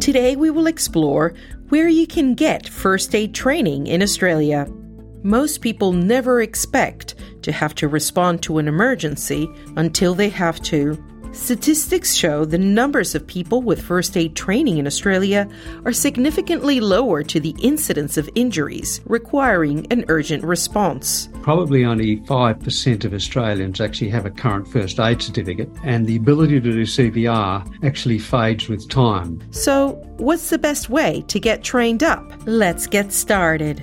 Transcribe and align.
Today 0.00 0.36
we 0.36 0.50
will 0.50 0.68
explore 0.68 1.34
where 1.70 1.88
you 1.88 2.06
can 2.06 2.34
get 2.34 2.68
first 2.68 3.14
aid 3.14 3.34
training 3.34 3.88
in 3.88 4.00
Australia. 4.00 4.66
Most 5.22 5.60
people 5.60 5.92
never 5.92 6.40
expect 6.40 7.16
to 7.42 7.50
have 7.50 7.74
to 7.74 7.88
respond 7.88 8.42
to 8.44 8.58
an 8.58 8.68
emergency 8.68 9.48
until 9.76 10.14
they 10.14 10.28
have 10.28 10.62
to. 10.62 11.04
Statistics 11.32 12.14
show 12.14 12.44
the 12.44 12.58
numbers 12.58 13.14
of 13.14 13.26
people 13.26 13.62
with 13.62 13.82
first 13.82 14.16
aid 14.16 14.34
training 14.34 14.78
in 14.78 14.86
Australia 14.86 15.48
are 15.84 15.92
significantly 15.92 16.80
lower 16.80 17.22
to 17.22 17.38
the 17.38 17.54
incidence 17.60 18.16
of 18.16 18.28
injuries 18.34 19.00
requiring 19.06 19.86
an 19.92 20.04
urgent 20.08 20.42
response. 20.42 21.28
Probably 21.42 21.84
only 21.84 22.20
5% 22.20 23.04
of 23.04 23.14
Australians 23.14 23.80
actually 23.80 24.10
have 24.10 24.26
a 24.26 24.30
current 24.30 24.66
first 24.68 24.98
aid 24.98 25.22
certificate, 25.22 25.70
and 25.84 26.06
the 26.06 26.16
ability 26.16 26.60
to 26.60 26.72
do 26.72 26.82
CPR 26.82 27.84
actually 27.84 28.18
fades 28.18 28.68
with 28.68 28.88
time. 28.88 29.40
So, 29.50 29.92
what's 30.16 30.50
the 30.50 30.58
best 30.58 30.88
way 30.88 31.24
to 31.28 31.38
get 31.38 31.62
trained 31.62 32.02
up? 32.02 32.24
Let's 32.46 32.86
get 32.86 33.12
started. 33.12 33.82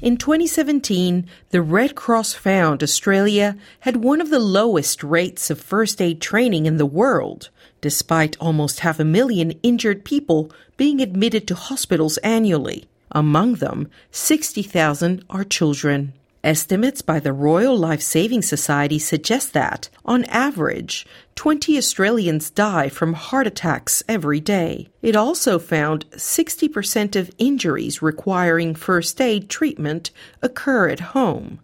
In 0.00 0.16
2017, 0.16 1.26
the 1.50 1.60
Red 1.60 1.96
Cross 1.96 2.34
found 2.34 2.84
Australia 2.84 3.56
had 3.80 3.96
one 3.96 4.20
of 4.20 4.30
the 4.30 4.38
lowest 4.38 5.02
rates 5.02 5.50
of 5.50 5.60
first 5.60 6.00
aid 6.00 6.20
training 6.20 6.66
in 6.66 6.76
the 6.76 6.86
world, 6.86 7.50
despite 7.80 8.36
almost 8.38 8.80
half 8.80 9.00
a 9.00 9.04
million 9.04 9.58
injured 9.64 10.04
people 10.04 10.52
being 10.76 11.00
admitted 11.00 11.48
to 11.48 11.56
hospitals 11.56 12.16
annually. 12.18 12.84
Among 13.10 13.54
them, 13.54 13.88
60,000 14.12 15.24
are 15.28 15.42
children. 15.42 16.12
Estimates 16.44 17.02
by 17.02 17.18
the 17.18 17.32
Royal 17.32 17.76
Life 17.76 18.00
Saving 18.00 18.42
Society 18.42 19.00
suggest 19.00 19.52
that, 19.54 19.88
on 20.04 20.24
average, 20.26 21.04
20 21.34 21.76
Australians 21.76 22.48
die 22.48 22.88
from 22.88 23.14
heart 23.14 23.48
attacks 23.48 24.04
every 24.08 24.38
day. 24.38 24.88
It 25.02 25.16
also 25.16 25.58
found 25.58 26.08
60% 26.12 27.16
of 27.16 27.32
injuries 27.38 28.00
requiring 28.00 28.76
first 28.76 29.20
aid 29.20 29.50
treatment 29.50 30.12
occur 30.40 30.88
at 30.88 31.00
home. 31.00 31.58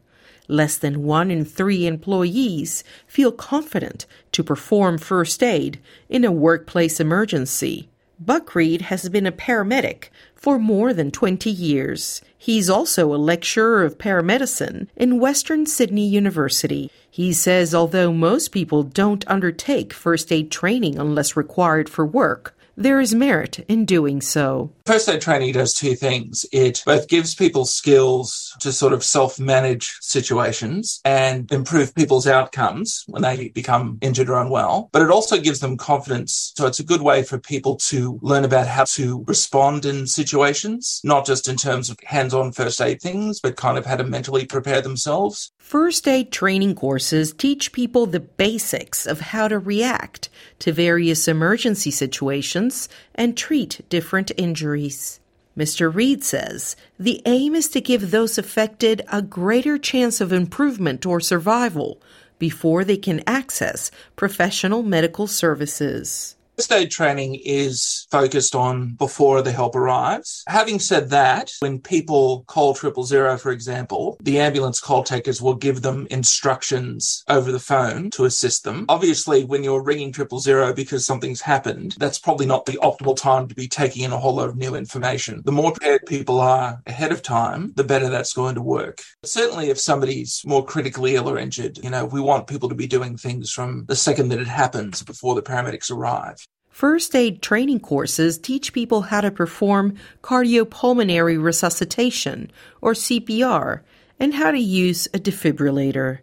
Less 0.48 0.76
than 0.76 1.04
one 1.04 1.30
in 1.30 1.44
three 1.44 1.86
employees 1.86 2.82
feel 3.06 3.30
confident 3.30 4.06
to 4.32 4.42
perform 4.42 4.98
first 4.98 5.40
aid 5.42 5.78
in 6.08 6.24
a 6.24 6.32
workplace 6.32 6.98
emergency. 6.98 7.88
Buck 8.20 8.54
Reed 8.54 8.82
has 8.82 9.08
been 9.08 9.26
a 9.26 9.32
paramedic 9.32 10.08
for 10.36 10.58
more 10.58 10.94
than 10.94 11.10
20 11.10 11.50
years. 11.50 12.22
He's 12.38 12.70
also 12.70 13.12
a 13.12 13.16
lecturer 13.16 13.82
of 13.82 13.98
paramedicine 13.98 14.86
in 14.94 15.18
Western 15.18 15.66
Sydney 15.66 16.06
University. 16.06 16.90
He 17.10 17.32
says 17.32 17.74
although 17.74 18.12
most 18.12 18.48
people 18.48 18.84
don't 18.84 19.28
undertake 19.28 19.92
first 19.92 20.30
aid 20.30 20.50
training 20.52 20.96
unless 20.98 21.36
required 21.36 21.88
for 21.88 22.06
work, 22.06 22.56
there 22.76 23.00
is 23.00 23.14
merit 23.14 23.60
in 23.68 23.84
doing 23.84 24.20
so. 24.20 24.72
First 24.86 25.08
aid 25.08 25.20
training 25.20 25.52
does 25.52 25.74
two 25.74 25.94
things. 25.94 26.44
It 26.52 26.82
both 26.84 27.08
gives 27.08 27.34
people 27.34 27.64
skills 27.64 28.54
to 28.60 28.72
sort 28.72 28.92
of 28.92 29.04
self 29.04 29.38
manage 29.38 29.96
situations 30.00 31.00
and 31.04 31.50
improve 31.50 31.94
people's 31.94 32.26
outcomes 32.26 33.04
when 33.06 33.22
they 33.22 33.48
become 33.48 33.98
injured 34.00 34.28
or 34.28 34.40
unwell, 34.40 34.90
but 34.92 35.02
it 35.02 35.10
also 35.10 35.38
gives 35.40 35.60
them 35.60 35.76
confidence. 35.76 36.52
So 36.56 36.66
it's 36.66 36.80
a 36.80 36.84
good 36.84 37.02
way 37.02 37.22
for 37.22 37.38
people 37.38 37.76
to 37.76 38.18
learn 38.22 38.44
about 38.44 38.66
how 38.66 38.84
to 38.84 39.24
respond 39.26 39.84
in 39.84 40.06
situations, 40.06 41.00
not 41.04 41.26
just 41.26 41.48
in 41.48 41.56
terms 41.56 41.90
of 41.90 41.98
hands 42.04 42.34
on 42.34 42.52
first 42.52 42.80
aid 42.80 43.00
things, 43.00 43.40
but 43.40 43.56
kind 43.56 43.78
of 43.78 43.86
how 43.86 43.96
to 43.96 44.04
mentally 44.04 44.46
prepare 44.46 44.80
themselves. 44.80 45.52
First 45.64 46.06
aid 46.06 46.30
training 46.30 46.74
courses 46.74 47.32
teach 47.32 47.72
people 47.72 48.04
the 48.04 48.20
basics 48.20 49.06
of 49.06 49.20
how 49.32 49.48
to 49.48 49.58
react 49.58 50.28
to 50.58 50.72
various 50.72 51.26
emergency 51.26 51.90
situations 51.90 52.86
and 53.14 53.34
treat 53.34 53.80
different 53.88 54.30
injuries. 54.36 55.20
Mr. 55.56 55.92
Reed 55.92 56.22
says 56.22 56.76
the 56.98 57.22
aim 57.24 57.54
is 57.54 57.68
to 57.68 57.80
give 57.80 58.10
those 58.10 58.36
affected 58.36 59.00
a 59.10 59.22
greater 59.22 59.78
chance 59.78 60.20
of 60.20 60.34
improvement 60.34 61.06
or 61.06 61.18
survival 61.18 61.98
before 62.38 62.84
they 62.84 62.98
can 62.98 63.24
access 63.26 63.90
professional 64.16 64.82
medical 64.82 65.26
services. 65.26 66.36
First 66.56 66.72
aid 66.72 66.90
training 66.92 67.40
is 67.44 68.06
focused 68.12 68.54
on 68.54 68.94
before 68.94 69.42
the 69.42 69.50
help 69.50 69.74
arrives. 69.74 70.44
Having 70.46 70.78
said 70.78 71.10
that, 71.10 71.50
when 71.58 71.80
people 71.80 72.44
call 72.46 72.74
triple 72.74 73.02
zero, 73.02 73.36
for 73.36 73.50
example, 73.50 74.16
the 74.22 74.38
ambulance 74.38 74.78
call 74.78 75.02
takers 75.02 75.42
will 75.42 75.56
give 75.56 75.82
them 75.82 76.06
instructions 76.12 77.24
over 77.28 77.50
the 77.50 77.58
phone 77.58 78.08
to 78.10 78.24
assist 78.24 78.62
them. 78.62 78.86
Obviously, 78.88 79.42
when 79.42 79.64
you're 79.64 79.82
ringing 79.82 80.12
triple 80.12 80.38
zero 80.38 80.72
because 80.72 81.04
something's 81.04 81.40
happened, 81.40 81.96
that's 81.98 82.20
probably 82.20 82.46
not 82.46 82.66
the 82.66 82.78
optimal 82.82 83.16
time 83.16 83.48
to 83.48 83.54
be 83.56 83.66
taking 83.66 84.04
in 84.04 84.12
a 84.12 84.18
whole 84.18 84.36
lot 84.36 84.48
of 84.48 84.56
new 84.56 84.76
information. 84.76 85.42
The 85.44 85.50
more 85.50 85.72
prepared 85.72 86.06
people 86.06 86.38
are 86.38 86.80
ahead 86.86 87.10
of 87.10 87.20
time, 87.20 87.72
the 87.74 87.82
better 87.82 88.08
that's 88.08 88.32
going 88.32 88.54
to 88.54 88.62
work. 88.62 89.02
Certainly, 89.24 89.70
if 89.70 89.80
somebody's 89.80 90.40
more 90.46 90.64
critically 90.64 91.16
ill 91.16 91.28
or 91.28 91.36
injured, 91.36 91.78
you 91.82 91.90
know, 91.90 92.04
we 92.04 92.20
want 92.20 92.46
people 92.46 92.68
to 92.68 92.76
be 92.76 92.86
doing 92.86 93.16
things 93.16 93.50
from 93.50 93.86
the 93.88 93.96
second 93.96 94.28
that 94.28 94.38
it 94.38 94.46
happens 94.46 95.02
before 95.02 95.34
the 95.34 95.42
paramedics 95.42 95.90
arrive. 95.90 96.38
First 96.74 97.14
aid 97.14 97.40
training 97.40 97.78
courses 97.78 98.36
teach 98.36 98.72
people 98.72 99.02
how 99.02 99.20
to 99.20 99.30
perform 99.30 99.94
cardiopulmonary 100.22 101.40
resuscitation, 101.40 102.50
or 102.80 102.94
CPR, 102.94 103.82
and 104.18 104.34
how 104.34 104.50
to 104.50 104.58
use 104.58 105.06
a 105.14 105.20
defibrillator. 105.20 106.18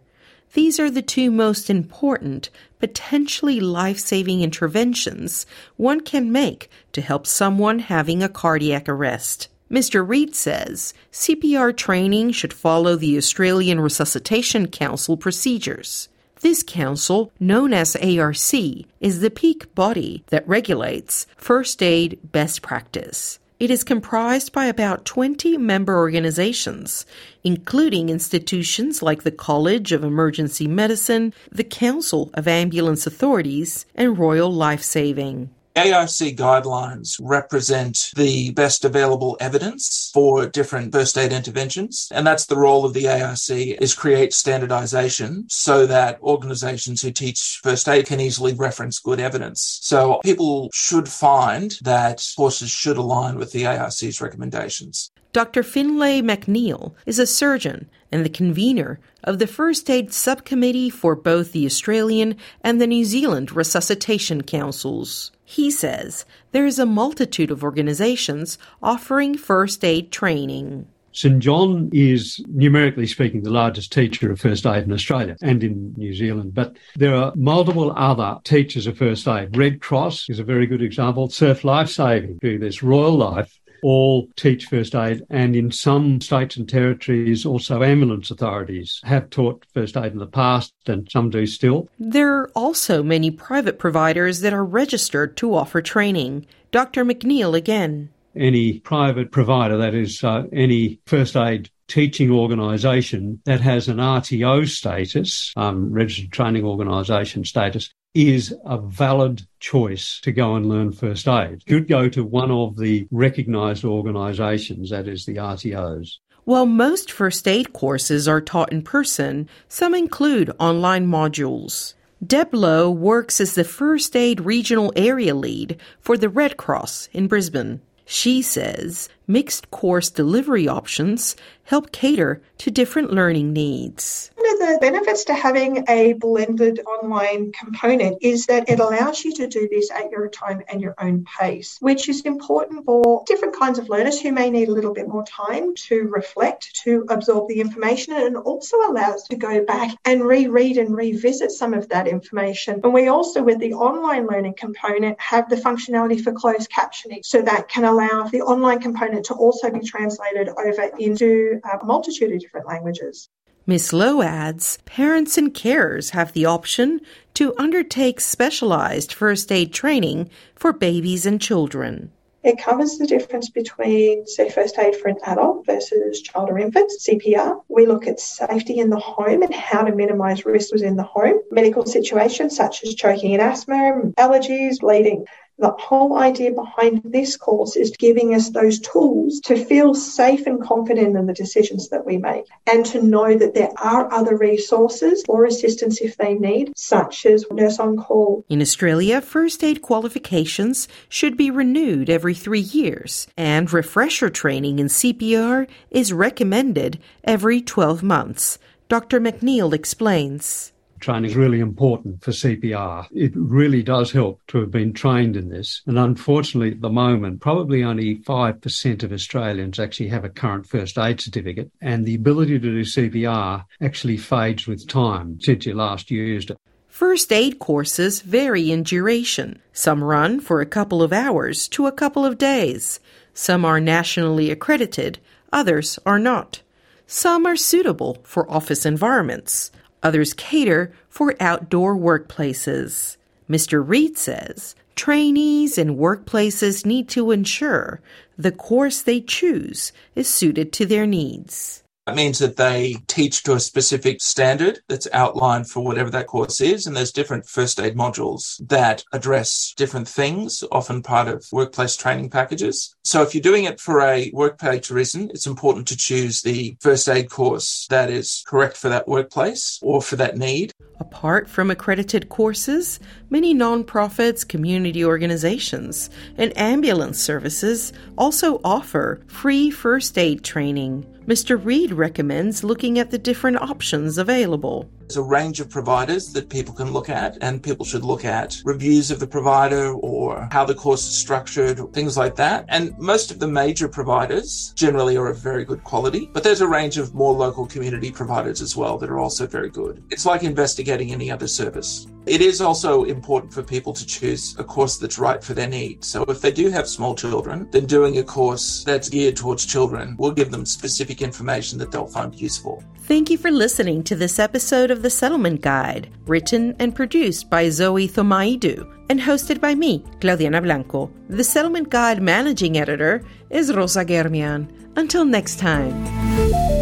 These 0.52 0.78
are 0.78 0.90
the 0.90 1.00
two 1.00 1.30
most 1.30 1.70
important, 1.70 2.50
potentially 2.80 3.60
life 3.60 3.98
saving 3.98 4.42
interventions 4.42 5.46
one 5.76 6.02
can 6.02 6.30
make 6.30 6.68
to 6.92 7.00
help 7.00 7.26
someone 7.26 7.78
having 7.78 8.22
a 8.22 8.28
cardiac 8.28 8.90
arrest. 8.90 9.48
Mr. 9.70 10.06
Reed 10.06 10.34
says 10.34 10.92
CPR 11.12 11.74
training 11.74 12.32
should 12.32 12.52
follow 12.52 12.94
the 12.94 13.16
Australian 13.16 13.80
Resuscitation 13.80 14.68
Council 14.68 15.16
procedures. 15.16 16.10
This 16.42 16.64
council, 16.64 17.30
known 17.38 17.72
as 17.72 17.94
ARC, 17.94 18.52
is 19.00 19.20
the 19.20 19.30
peak 19.30 19.72
body 19.76 20.24
that 20.30 20.46
regulates 20.48 21.24
first 21.36 21.80
aid 21.84 22.18
best 22.32 22.62
practice. 22.62 23.38
It 23.60 23.70
is 23.70 23.84
comprised 23.84 24.50
by 24.50 24.66
about 24.66 25.04
20 25.04 25.56
member 25.58 25.96
organizations, 25.96 27.06
including 27.44 28.08
institutions 28.08 29.02
like 29.02 29.22
the 29.22 29.30
College 29.30 29.92
of 29.92 30.02
Emergency 30.02 30.66
Medicine, 30.66 31.32
the 31.52 31.62
Council 31.62 32.28
of 32.34 32.48
Ambulance 32.48 33.06
Authorities, 33.06 33.86
and 33.94 34.18
Royal 34.18 34.52
Life 34.52 34.82
Saving. 34.82 35.48
ARC 35.74 36.10
guidelines 36.36 37.18
represent 37.20 38.10
the 38.16 38.50
best 38.52 38.84
available 38.84 39.36
evidence 39.40 40.10
for 40.12 40.46
different 40.46 40.92
first 40.92 41.16
aid 41.16 41.32
interventions. 41.32 42.08
And 42.12 42.26
that's 42.26 42.46
the 42.46 42.56
role 42.56 42.84
of 42.84 42.94
the 42.94 43.08
ARC 43.08 43.50
is 43.50 43.94
create 43.94 44.34
standardization 44.34 45.46
so 45.48 45.86
that 45.86 46.20
organizations 46.22 47.02
who 47.02 47.10
teach 47.10 47.60
first 47.62 47.88
aid 47.88 48.06
can 48.06 48.20
easily 48.20 48.52
reference 48.52 48.98
good 48.98 49.20
evidence. 49.20 49.78
So 49.82 50.20
people 50.22 50.70
should 50.72 51.08
find 51.08 51.74
that 51.82 52.26
courses 52.36 52.70
should 52.70 52.96
align 52.96 53.36
with 53.36 53.52
the 53.52 53.66
ARC's 53.66 54.20
recommendations. 54.20 55.10
Dr. 55.32 55.62
Finlay 55.62 56.20
McNeil 56.20 56.92
is 57.06 57.18
a 57.18 57.26
surgeon 57.26 57.88
and 58.10 58.22
the 58.22 58.28
convener 58.28 59.00
of 59.24 59.38
the 59.38 59.46
First 59.46 59.88
Aid 59.88 60.12
Subcommittee 60.12 60.90
for 60.90 61.16
both 61.16 61.52
the 61.52 61.64
Australian 61.64 62.36
and 62.62 62.78
the 62.78 62.86
New 62.86 63.06
Zealand 63.06 63.50
Resuscitation 63.50 64.42
Councils. 64.42 65.32
He 65.52 65.70
says 65.70 66.24
there 66.52 66.64
is 66.64 66.78
a 66.78 66.86
multitude 66.86 67.50
of 67.50 67.62
organisations 67.62 68.56
offering 68.82 69.36
first 69.36 69.84
aid 69.84 70.10
training. 70.10 70.86
St 71.12 71.40
John 71.40 71.90
is, 71.92 72.42
numerically 72.48 73.06
speaking, 73.06 73.42
the 73.42 73.50
largest 73.50 73.92
teacher 73.92 74.32
of 74.32 74.40
first 74.40 74.64
aid 74.64 74.84
in 74.84 74.92
Australia 74.94 75.36
and 75.42 75.62
in 75.62 75.92
New 75.98 76.14
Zealand. 76.14 76.54
But 76.54 76.78
there 76.96 77.14
are 77.14 77.34
multiple 77.36 77.92
other 77.94 78.38
teachers 78.44 78.86
of 78.86 78.96
first 78.96 79.28
aid. 79.28 79.54
Red 79.54 79.82
Cross 79.82 80.30
is 80.30 80.38
a 80.38 80.44
very 80.44 80.66
good 80.66 80.80
example. 80.80 81.28
Surf 81.28 81.64
Life 81.64 81.90
Saving, 81.90 82.38
do 82.40 82.58
this. 82.58 82.82
Royal 82.82 83.14
Life 83.14 83.60
all 83.82 84.28
teach 84.36 84.66
first 84.66 84.94
aid, 84.94 85.22
and 85.30 85.56
in 85.56 85.70
some 85.70 86.20
states 86.20 86.56
and 86.56 86.68
territories, 86.68 87.44
also 87.44 87.82
ambulance 87.82 88.30
authorities 88.30 89.00
have 89.04 89.30
taught 89.30 89.64
first 89.74 89.96
aid 89.96 90.12
in 90.12 90.18
the 90.18 90.26
past, 90.26 90.72
and 90.86 91.10
some 91.10 91.30
do 91.30 91.46
still. 91.46 91.88
There 91.98 92.34
are 92.38 92.50
also 92.54 93.02
many 93.02 93.30
private 93.30 93.78
providers 93.78 94.40
that 94.40 94.52
are 94.52 94.64
registered 94.64 95.36
to 95.38 95.54
offer 95.54 95.82
training. 95.82 96.46
Dr. 96.70 97.04
McNeil 97.04 97.54
again. 97.54 98.10
Any 98.34 98.80
private 98.80 99.30
provider, 99.30 99.76
that 99.76 99.94
is, 99.94 100.24
uh, 100.24 100.44
any 100.52 101.00
first 101.06 101.36
aid 101.36 101.70
teaching 101.88 102.30
organisation 102.30 103.38
that 103.44 103.60
has 103.60 103.88
an 103.88 103.98
RTO 103.98 104.66
status, 104.66 105.52
um, 105.56 105.92
registered 105.92 106.32
training 106.32 106.64
organisation 106.64 107.44
status, 107.44 107.90
is 108.14 108.54
a 108.64 108.78
valid 108.78 109.42
choice 109.60 110.20
to 110.20 110.32
go 110.32 110.54
and 110.54 110.68
learn 110.68 110.92
first 110.92 111.26
aid. 111.28 111.62
Should 111.66 111.88
go 111.88 112.08
to 112.08 112.24
one 112.24 112.50
of 112.50 112.76
the 112.76 113.06
recognised 113.10 113.84
organisations, 113.84 114.90
that 114.90 115.08
is 115.08 115.24
the 115.24 115.36
RTOs. 115.36 116.18
While 116.44 116.66
most 116.66 117.10
first 117.12 117.46
aid 117.46 117.72
courses 117.72 118.26
are 118.26 118.40
taught 118.40 118.72
in 118.72 118.82
person, 118.82 119.48
some 119.68 119.94
include 119.94 120.50
online 120.58 121.06
modules. 121.06 121.94
Deb 122.24 122.52
Lowe 122.52 122.90
works 122.90 123.40
as 123.40 123.54
the 123.54 123.64
First 123.64 124.16
Aid 124.16 124.40
Regional 124.40 124.92
Area 124.96 125.34
Lead 125.34 125.80
for 126.00 126.16
the 126.16 126.28
Red 126.28 126.56
Cross 126.56 127.08
in 127.12 127.28
Brisbane. 127.28 127.80
She 128.04 128.42
says 128.42 129.08
mixed 129.26 129.70
course 129.70 130.10
delivery 130.10 130.66
options 130.66 131.36
help 131.64 131.92
cater 131.92 132.42
to 132.58 132.70
different 132.70 133.12
learning 133.12 133.52
needs. 133.52 134.31
One 134.42 134.54
of 134.54 134.58
the 134.58 134.78
benefits 134.80 135.22
to 135.26 135.34
having 135.34 135.84
a 135.88 136.14
blended 136.14 136.80
online 136.80 137.52
component 137.52 138.18
is 138.22 138.46
that 138.46 138.68
it 138.68 138.80
allows 138.80 139.24
you 139.24 139.32
to 139.36 139.46
do 139.46 139.68
this 139.70 139.88
at 139.92 140.10
your 140.10 140.28
time 140.28 140.62
and 140.68 140.80
your 140.80 140.96
own 140.98 141.24
pace, 141.38 141.76
which 141.78 142.08
is 142.08 142.22
important 142.22 142.84
for 142.84 143.22
different 143.24 143.56
kinds 143.56 143.78
of 143.78 143.88
learners 143.88 144.20
who 144.20 144.32
may 144.32 144.50
need 144.50 144.68
a 144.68 144.72
little 144.72 144.94
bit 144.94 145.06
more 145.06 145.24
time 145.24 145.76
to 145.86 146.08
reflect, 146.08 146.74
to 146.82 147.06
absorb 147.08 147.46
the 147.46 147.60
information, 147.60 148.14
and 148.14 148.36
also 148.36 148.78
allows 148.78 149.22
to 149.28 149.36
go 149.36 149.64
back 149.64 149.96
and 150.04 150.24
reread 150.24 150.76
and 150.76 150.96
revisit 150.96 151.52
some 151.52 151.72
of 151.72 151.88
that 151.90 152.08
information. 152.08 152.80
And 152.82 152.92
we 152.92 153.06
also, 153.06 153.44
with 153.44 153.60
the 153.60 153.74
online 153.74 154.26
learning 154.26 154.54
component, 154.54 155.20
have 155.20 155.48
the 155.50 155.56
functionality 155.56 156.20
for 156.20 156.32
closed 156.32 156.68
captioning, 156.68 157.24
so 157.24 157.42
that 157.42 157.68
can 157.68 157.84
allow 157.84 158.24
the 158.24 158.42
online 158.42 158.80
component 158.80 159.26
to 159.26 159.34
also 159.34 159.70
be 159.70 159.86
translated 159.86 160.48
over 160.48 160.90
into 160.98 161.60
uh, 161.62 161.78
a 161.80 161.84
multitude 161.84 162.32
of 162.32 162.40
different 162.40 162.66
languages. 162.66 163.28
Ms. 163.64 163.92
Lowe 163.92 164.22
adds 164.22 164.78
parents 164.86 165.38
and 165.38 165.54
carers 165.54 166.10
have 166.10 166.32
the 166.32 166.44
option 166.44 167.00
to 167.34 167.54
undertake 167.56 168.20
specialized 168.20 169.12
first 169.12 169.52
aid 169.52 169.72
training 169.72 170.28
for 170.56 170.72
babies 170.72 171.26
and 171.26 171.40
children. 171.40 172.10
It 172.42 172.58
covers 172.58 172.98
the 172.98 173.06
difference 173.06 173.50
between, 173.50 174.26
say, 174.26 174.50
first 174.50 174.76
aid 174.80 174.96
for 174.96 175.06
an 175.06 175.18
adult 175.24 175.64
versus 175.64 176.22
child 176.22 176.50
or 176.50 176.58
infant, 176.58 176.90
CPR. 177.00 177.62
We 177.68 177.86
look 177.86 178.08
at 178.08 178.18
safety 178.18 178.78
in 178.78 178.90
the 178.90 178.98
home 178.98 179.42
and 179.42 179.54
how 179.54 179.82
to 179.84 179.94
minimise 179.94 180.44
risks 180.44 180.72
within 180.72 180.96
the 180.96 181.04
home, 181.04 181.38
medical 181.52 181.86
situations 181.86 182.56
such 182.56 182.82
as 182.82 182.96
choking 182.96 183.32
and 183.32 183.42
asthma, 183.42 184.12
allergies, 184.18 184.80
bleeding. 184.80 185.24
The 185.62 185.76
whole 185.78 186.18
idea 186.18 186.50
behind 186.50 187.02
this 187.04 187.36
course 187.36 187.76
is 187.76 187.96
giving 187.96 188.34
us 188.34 188.50
those 188.50 188.80
tools 188.80 189.38
to 189.44 189.64
feel 189.64 189.94
safe 189.94 190.44
and 190.48 190.60
confident 190.60 191.16
in 191.16 191.26
the 191.26 191.32
decisions 191.32 191.88
that 191.90 192.04
we 192.04 192.16
make 192.16 192.46
and 192.66 192.84
to 192.86 193.00
know 193.00 193.38
that 193.38 193.54
there 193.54 193.70
are 193.80 194.12
other 194.12 194.36
resources 194.36 195.22
or 195.28 195.44
assistance 195.44 196.00
if 196.00 196.16
they 196.16 196.34
need, 196.34 196.72
such 196.74 197.26
as 197.26 197.46
nurse 197.52 197.78
on 197.78 197.96
call. 197.96 198.44
In 198.48 198.60
Australia, 198.60 199.20
first 199.20 199.62
aid 199.62 199.82
qualifications 199.82 200.88
should 201.08 201.36
be 201.36 201.48
renewed 201.48 202.10
every 202.10 202.34
three 202.34 202.58
years, 202.58 203.28
and 203.36 203.72
refresher 203.72 204.30
training 204.30 204.80
in 204.80 204.88
CPR 204.88 205.68
is 205.92 206.12
recommended 206.12 206.98
every 207.22 207.60
12 207.60 208.02
months. 208.02 208.58
Dr. 208.88 209.20
McNeil 209.20 209.72
explains 209.72 210.71
training 211.02 211.30
is 211.30 211.36
really 211.36 211.60
important 211.60 212.22
for 212.22 212.30
CPR. 212.30 213.06
It 213.12 213.32
really 213.34 213.82
does 213.82 214.10
help 214.10 214.40
to 214.48 214.58
have 214.60 214.70
been 214.70 214.92
trained 214.92 215.36
in 215.36 215.50
this. 215.50 215.82
And 215.86 215.98
unfortunately, 215.98 216.70
at 216.70 216.80
the 216.80 216.88
moment, 216.88 217.40
probably 217.40 217.84
only 217.84 218.18
5% 218.18 219.02
of 219.02 219.12
Australians 219.12 219.78
actually 219.78 220.08
have 220.08 220.24
a 220.24 220.30
current 220.30 220.66
first 220.66 220.96
aid 220.96 221.20
certificate. 221.20 221.70
And 221.80 222.06
the 222.06 222.14
ability 222.14 222.58
to 222.58 222.58
do 222.58 222.80
CPR 222.82 223.64
actually 223.80 224.16
fades 224.16 224.66
with 224.66 224.88
time 224.88 225.38
since 225.40 225.66
you 225.66 225.74
last 225.74 226.10
used 226.10 226.50
it. 226.50 226.58
First 226.88 227.32
aid 227.32 227.58
courses 227.58 228.20
vary 228.20 228.70
in 228.70 228.82
duration. 228.82 229.60
Some 229.72 230.04
run 230.04 230.40
for 230.40 230.60
a 230.60 230.66
couple 230.66 231.02
of 231.02 231.12
hours 231.12 231.66
to 231.68 231.86
a 231.86 231.92
couple 231.92 232.24
of 232.24 232.38
days. 232.38 233.00
Some 233.34 233.64
are 233.64 233.80
nationally 233.80 234.50
accredited, 234.50 235.18
others 235.52 235.98
are 236.04 236.18
not. 236.18 236.60
Some 237.06 237.46
are 237.46 237.56
suitable 237.56 238.18
for 238.24 238.50
office 238.50 238.84
environments. 238.84 239.70
Others 240.02 240.34
cater 240.34 240.92
for 241.08 241.34
outdoor 241.40 241.96
workplaces. 241.96 243.16
Mr. 243.48 243.86
Reed 243.86 244.18
says 244.18 244.74
trainees 244.94 245.78
and 245.78 245.96
workplaces 245.96 246.84
need 246.84 247.08
to 247.08 247.30
ensure 247.30 248.00
the 248.36 248.52
course 248.52 249.02
they 249.02 249.20
choose 249.20 249.92
is 250.14 250.28
suited 250.28 250.72
to 250.72 250.86
their 250.86 251.06
needs. 251.06 251.82
That 252.12 252.16
means 252.16 252.40
that 252.40 252.56
they 252.58 252.96
teach 253.06 253.42
to 253.44 253.54
a 253.54 253.58
specific 253.60 254.20
standard 254.20 254.80
that's 254.86 255.08
outlined 255.14 255.70
for 255.70 255.82
whatever 255.82 256.10
that 256.10 256.26
course 256.26 256.60
is. 256.60 256.86
And 256.86 256.94
there's 256.94 257.10
different 257.10 257.46
first 257.46 257.80
aid 257.80 257.96
modules 257.96 258.60
that 258.68 259.02
address 259.14 259.72
different 259.78 260.06
things, 260.06 260.62
often 260.70 261.02
part 261.02 261.28
of 261.28 261.46
workplace 261.52 261.96
training 261.96 262.28
packages. 262.28 262.94
So 263.02 263.22
if 263.22 263.34
you're 263.34 263.40
doing 263.40 263.64
it 263.64 263.80
for 263.80 264.02
a 264.02 264.30
workplace 264.34 264.90
reason, 264.90 265.30
it's 265.30 265.46
important 265.46 265.88
to 265.88 265.96
choose 265.96 266.42
the 266.42 266.76
first 266.80 267.08
aid 267.08 267.30
course 267.30 267.86
that 267.88 268.10
is 268.10 268.44
correct 268.46 268.76
for 268.76 268.90
that 268.90 269.08
workplace 269.08 269.78
or 269.80 270.02
for 270.02 270.16
that 270.16 270.36
need. 270.36 270.70
Apart 271.00 271.48
from 271.48 271.70
accredited 271.70 272.28
courses, 272.28 273.00
many 273.30 273.54
nonprofits, 273.54 274.46
community 274.46 275.02
organizations, 275.02 276.10
and 276.36 276.56
ambulance 276.58 277.18
services 277.18 277.94
also 278.18 278.60
offer 278.62 279.22
free 279.26 279.70
first 279.70 280.18
aid 280.18 280.44
training. 280.44 281.06
Mr. 281.26 281.64
Reed 281.64 281.92
recommends 281.92 282.64
looking 282.64 282.98
at 282.98 283.12
the 283.12 283.18
different 283.18 283.56
options 283.58 284.18
available. 284.18 284.90
There's 285.02 285.16
a 285.16 285.22
range 285.22 285.60
of 285.60 285.70
providers 285.70 286.32
that 286.32 286.48
people 286.48 286.74
can 286.74 286.92
look 286.92 287.08
at, 287.08 287.38
and 287.40 287.62
people 287.62 287.86
should 287.86 288.02
look 288.02 288.24
at 288.24 288.60
reviews 288.64 289.12
of 289.12 289.20
the 289.20 289.26
provider 289.26 289.92
or 289.92 290.48
how 290.50 290.64
the 290.64 290.74
course 290.74 291.06
is 291.06 291.14
structured, 291.14 291.78
things 291.92 292.16
like 292.16 292.34
that. 292.36 292.64
And 292.68 292.98
most 292.98 293.30
of 293.30 293.38
the 293.38 293.46
major 293.46 293.86
providers 293.86 294.72
generally 294.74 295.16
are 295.16 295.28
of 295.28 295.38
very 295.38 295.64
good 295.64 295.84
quality, 295.84 296.28
but 296.32 296.42
there's 296.42 296.60
a 296.60 296.66
range 296.66 296.98
of 296.98 297.14
more 297.14 297.34
local 297.34 297.66
community 297.66 298.10
providers 298.10 298.60
as 298.60 298.76
well 298.76 298.98
that 298.98 299.08
are 299.08 299.20
also 299.20 299.46
very 299.46 299.70
good. 299.70 300.02
It's 300.10 300.26
like 300.26 300.42
investigating 300.42 301.12
any 301.12 301.30
other 301.30 301.46
service. 301.46 302.08
It 302.24 302.40
is 302.40 302.60
also 302.60 303.04
important 303.04 303.52
for 303.52 303.62
people 303.62 303.92
to 303.92 304.06
choose 304.06 304.56
a 304.58 304.64
course 304.64 304.96
that's 304.96 305.18
right 305.18 305.42
for 305.42 305.54
their 305.54 305.68
needs. 305.68 306.06
So 306.06 306.22
if 306.24 306.40
they 306.40 306.52
do 306.52 306.70
have 306.70 306.88
small 306.88 307.16
children, 307.16 307.68
then 307.72 307.86
doing 307.86 308.18
a 308.18 308.22
course 308.22 308.84
that's 308.84 309.08
geared 309.08 309.36
towards 309.36 309.66
children 309.66 310.16
will 310.18 310.30
give 310.30 310.52
them 310.52 310.64
specific 310.64 311.20
information 311.20 311.78
that 311.78 311.90
they'll 311.90 312.06
find 312.06 312.34
useful. 312.34 312.84
Thank 313.00 313.30
you 313.30 313.38
for 313.38 313.50
listening 313.50 314.04
to 314.04 314.14
this 314.14 314.38
episode 314.38 314.92
of 314.92 315.02
The 315.02 315.10
Settlement 315.10 315.60
Guide, 315.60 316.10
written 316.26 316.76
and 316.78 316.94
produced 316.94 317.50
by 317.50 317.68
Zoe 317.68 318.08
Thomaidou 318.08 318.88
and 319.10 319.20
hosted 319.20 319.60
by 319.60 319.74
me, 319.74 320.04
Claudiana 320.20 320.62
Blanco. 320.62 321.10
The 321.28 321.44
Settlement 321.44 321.90
Guide 321.90 322.22
managing 322.22 322.78
editor 322.78 323.24
is 323.50 323.74
Rosa 323.74 324.04
Germian. 324.04 324.68
Until 324.96 325.24
next 325.24 325.58
time. 325.58 326.81